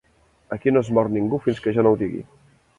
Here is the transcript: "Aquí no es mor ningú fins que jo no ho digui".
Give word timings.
"Aquí 0.57 0.73
no 0.77 0.81
es 0.85 0.89
mor 0.99 1.11
ningú 1.19 1.41
fins 1.45 1.63
que 1.69 1.77
jo 1.79 1.87
no 1.87 1.95
ho 1.95 2.03
digui". 2.03 2.27